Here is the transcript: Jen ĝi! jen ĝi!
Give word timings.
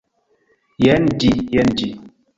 Jen 0.87 1.05
ĝi! 1.25 1.29
jen 1.57 1.71
ĝi! 1.83 1.93